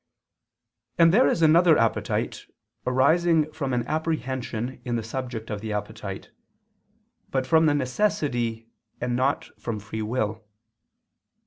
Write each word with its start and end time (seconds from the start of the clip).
And 0.97 1.13
there 1.13 1.27
is 1.27 1.43
another 1.43 1.77
appetite 1.77 2.47
arising 2.87 3.51
from 3.51 3.71
an 3.71 3.85
apprehension 3.85 4.81
in 4.83 4.95
the 4.95 5.03
subject 5.03 5.51
of 5.51 5.61
the 5.61 5.73
appetite, 5.73 6.31
but 7.29 7.45
from 7.45 7.67
necessity 7.67 8.67
and 8.99 9.15
not 9.15 9.51
from 9.61 9.79
free 9.79 10.01
will. 10.01 10.43